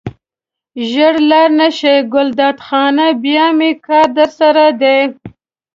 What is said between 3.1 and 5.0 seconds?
بیا مې کار درسره دی.